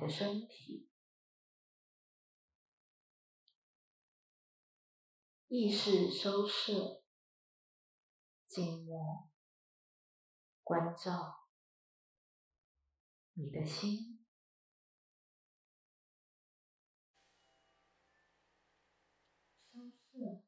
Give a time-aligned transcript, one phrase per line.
[0.00, 0.88] 的身体，
[5.48, 7.02] 意识收摄，
[8.46, 9.28] 静默，
[10.62, 11.48] 关照
[13.34, 14.24] 你的心，
[19.70, 20.42] 收摄，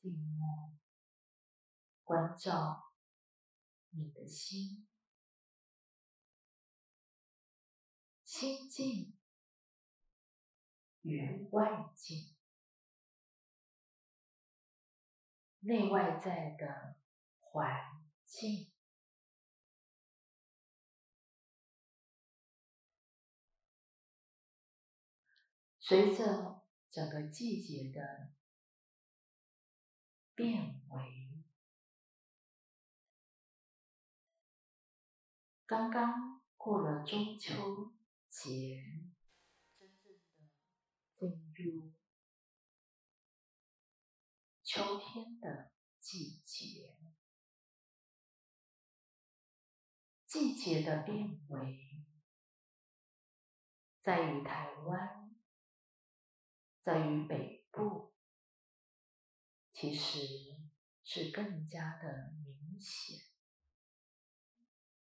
[0.00, 0.76] 静默，
[2.04, 2.92] 关照
[3.90, 4.86] 你的心。
[8.38, 9.18] 心境
[11.02, 12.36] 与外境、
[15.58, 17.00] 内外在的
[17.40, 18.70] 环境，
[25.80, 28.30] 随着整个季节的
[30.36, 31.42] 变为，
[35.66, 37.97] 刚刚过了中秋。
[38.28, 38.84] 节
[39.76, 40.12] 真正
[41.16, 41.92] 的进入
[44.62, 46.98] 秋天的季节，
[50.26, 52.04] 季节的变为，
[54.00, 55.34] 在于台湾，
[56.80, 58.14] 在于北部，
[59.72, 60.18] 其实
[61.02, 63.26] 是更加的明显。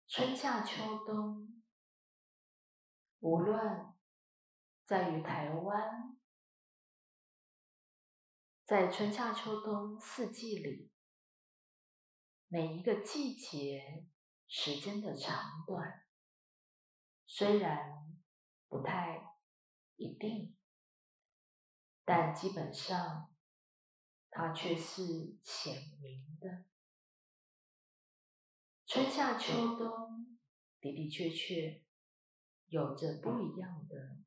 [0.08, 1.55] 春夏秋冬。
[3.26, 3.92] 无论
[4.86, 6.16] 在于台湾，
[8.64, 10.92] 在春夏秋冬四季里，
[12.48, 14.06] 每一个季节
[14.48, 16.06] 时间的长短，
[17.26, 18.16] 虽然
[18.68, 19.40] 不太
[19.96, 20.56] 一定，
[22.03, 23.34] 但基本上
[24.30, 26.66] 它却是显明的。
[28.86, 30.38] 春夏秋冬
[30.80, 31.84] 的的确确。
[32.75, 34.18] 有着不一样的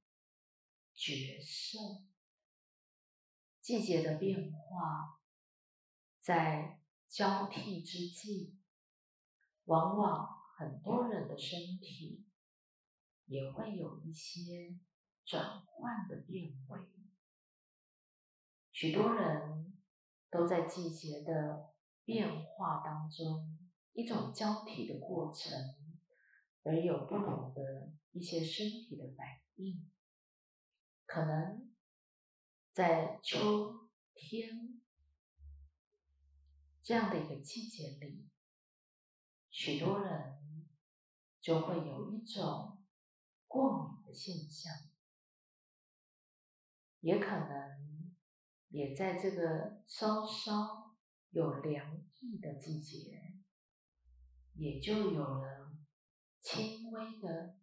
[0.94, 1.78] 角色，
[3.60, 5.20] 季节的变化，
[6.19, 8.59] 在交替之际，
[9.64, 10.26] 往往
[10.56, 12.26] 很多人的身体
[13.26, 14.78] 也会有一些
[15.26, 16.78] 转换的变为。
[18.72, 19.78] 许多人
[20.30, 23.59] 都在季节的变化当中，
[23.92, 25.53] 一种交替的过程，
[26.64, 27.92] 而有不同的。
[28.10, 29.26] 一些身体的反
[29.56, 29.88] 应，
[31.04, 31.70] 可能
[32.72, 34.80] 在秋天
[36.82, 38.28] 这样的一个季节里，
[39.50, 40.68] 许多人
[41.41, 42.82] 就会有一种
[43.47, 44.72] 过敏的现象，
[47.00, 48.16] 也可能
[48.70, 50.97] 也在这个稍稍
[51.30, 53.38] 有凉意的季节，
[54.54, 55.67] 也就有了
[56.41, 57.56] 轻微的。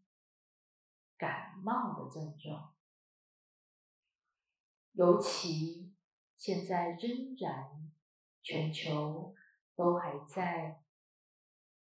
[1.17, 2.75] 感冒的症状，
[4.91, 5.95] 尤其
[6.37, 7.89] 现在仍然
[8.43, 9.33] 全球
[9.75, 10.83] 都还在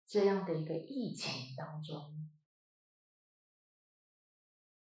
[0.04, 2.28] 这样的一个疫情当中，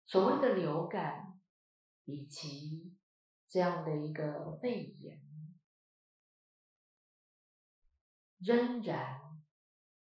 [0.08, 1.40] 所谓的流感
[2.06, 2.98] 以及
[3.48, 5.22] 这样的一个肺炎，
[8.40, 9.44] 仍然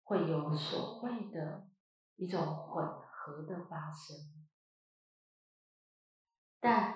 [0.02, 1.68] 会有所谓的
[2.16, 3.06] 一种混。
[3.26, 4.16] 合的发生，
[6.60, 6.94] 但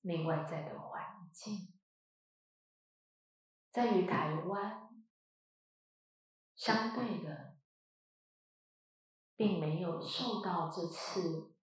[0.00, 1.74] 内外在的环境，
[3.70, 5.04] 在于台湾，
[6.54, 7.58] 相对的，
[9.34, 11.54] 并没有受到这次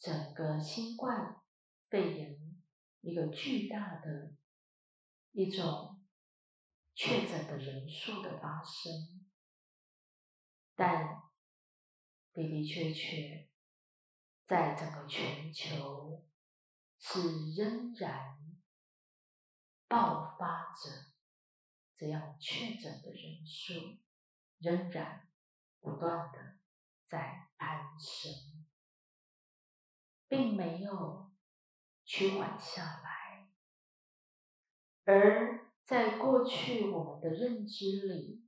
[0.00, 1.40] 整个新冠
[1.88, 2.60] 肺炎
[3.02, 4.34] 一个巨大的
[5.30, 6.04] 一种
[6.92, 9.27] 确诊的人数的发生，
[10.78, 11.18] 但。
[12.34, 13.48] 的的确确，
[14.46, 16.24] 在整个全球
[17.00, 17.20] 是
[17.56, 18.38] 仍然
[19.88, 21.12] 爆发着
[21.96, 23.98] 这样确诊的人数，
[24.60, 25.28] 仍然
[25.80, 26.58] 不断的
[27.06, 28.64] 在攀升，
[30.28, 31.32] 并没有
[32.04, 33.50] 趋缓下来。
[35.06, 38.47] 而在过去我们的认知里，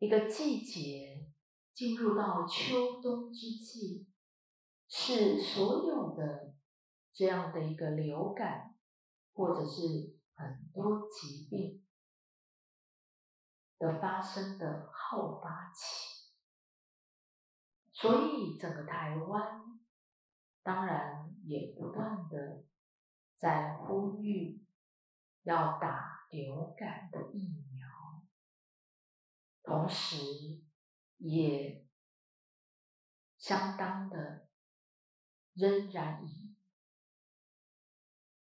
[0.00, 1.28] 一个季节。
[1.72, 4.06] 进入到秋冬之际，
[4.86, 6.54] 是所有的
[7.10, 8.76] 这样的一个流感，
[9.32, 11.82] 或者是很多疾病
[13.78, 16.34] 的发生的好发期。
[17.94, 19.80] 所以整个台湾，
[20.62, 22.64] 当然也不断的
[23.36, 24.66] 在呼吁
[25.44, 27.59] 要打流感的疫苗，
[29.70, 30.60] 同时。
[31.22, 31.86] 也
[33.36, 34.48] 相当的，
[35.52, 36.56] 仍然以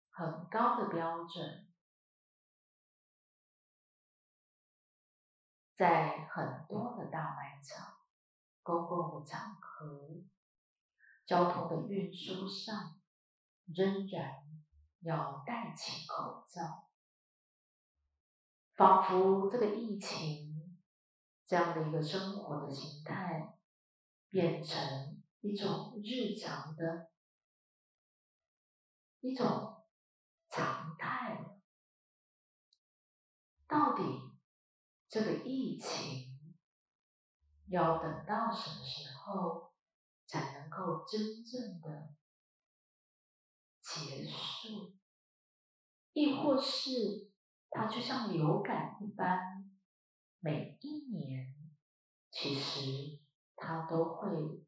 [0.09, 1.71] 很高的标准，
[5.75, 7.99] 在很多的大卖场、
[8.63, 10.23] 公共场合、
[11.27, 12.99] 交通的运输上，
[13.67, 14.43] 仍然
[15.01, 16.89] 要戴起口罩，
[18.73, 20.52] 仿佛这个疫情
[21.53, 23.59] 这样的一个生活的形态。
[24.31, 27.11] 变成一种日常的
[29.19, 29.85] 一种
[30.50, 31.59] 常态。
[33.67, 34.01] 到底
[35.07, 36.55] 这个疫情
[37.67, 39.71] 要等到什么时候
[40.25, 42.15] 才能够真正的
[43.79, 44.95] 结束？
[46.13, 47.31] 亦或是
[47.69, 49.71] 它就像流感一般，
[50.43, 51.55] 每一年
[52.29, 53.23] 其实。
[53.55, 54.65] 它都会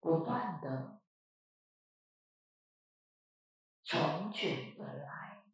[0.00, 1.02] 不断的
[3.84, 5.44] 重卷而来，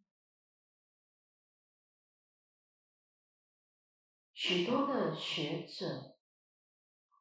[4.33, 6.19] 许多的学者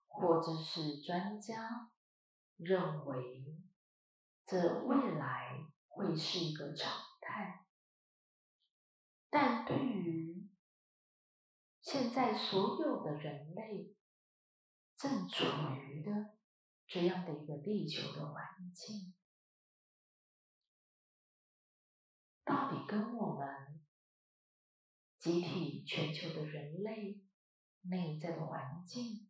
[0.05, 1.91] 或者是专家
[2.57, 3.57] 认为，
[4.45, 5.57] 这未来
[5.87, 7.65] 会是一个常态，
[9.31, 10.22] 但对于
[11.83, 13.93] 现在所有的人类。
[14.95, 15.43] 正处
[15.75, 16.37] 于的
[16.87, 19.13] 这样的一个地球的环境，
[22.45, 23.83] 到底跟我们
[25.17, 27.21] 集体全球的人类
[27.81, 29.29] 内在的环境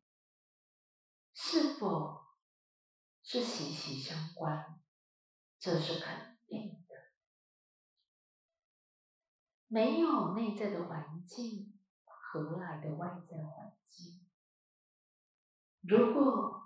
[1.34, 2.36] 是否
[3.24, 4.80] 是息息相关？
[5.58, 6.96] 这是肯定的。
[9.66, 11.73] 没有内在的环境，
[12.34, 14.26] 何来的外在环境？
[15.82, 16.64] 如果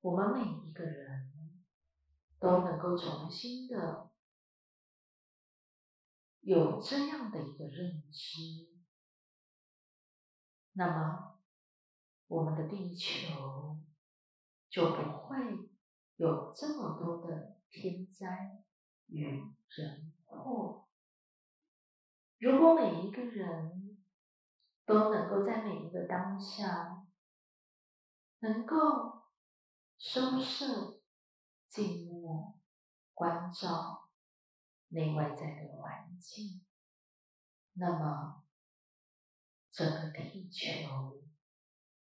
[0.00, 1.30] 我们每一个人
[2.40, 4.10] 都能够重新的
[6.40, 8.66] 有这样的一个认知，
[10.72, 11.38] 那么
[12.26, 13.78] 我们的地球
[14.68, 15.70] 就不会
[16.16, 18.64] 有这么多的天灾
[19.06, 20.88] 与人祸。
[22.38, 23.87] 如果每一个人
[24.88, 27.04] 都能够在每一个当下，
[28.38, 29.26] 能够
[29.98, 31.02] 收摄、
[31.68, 32.58] 静默、
[33.12, 34.08] 关照
[34.88, 36.64] 内外在的环境，
[37.74, 38.44] 那么
[39.70, 41.22] 整个地球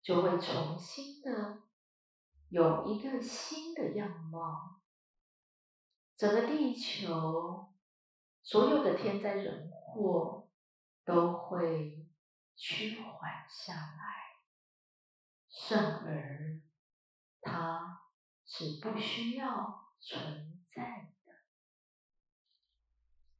[0.01, 1.63] 就会重新的
[2.47, 4.79] 有一个新的样貌。
[6.15, 7.73] 整个地球
[8.41, 10.47] 所有的天灾人祸
[11.03, 12.07] 都会
[12.63, 14.37] 趋缓下来。
[15.49, 16.61] 甚而，
[17.41, 18.03] 它
[18.45, 21.33] 是不需要存在的，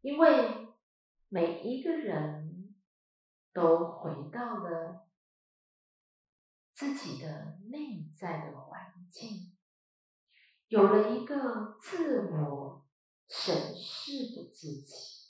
[0.02, 0.74] 因为
[1.30, 2.76] 每一个人
[3.54, 5.08] 都回到了
[6.74, 9.56] 自己的内在的环境，
[10.68, 12.88] 有了一个自我
[13.30, 15.21] 审视的自己。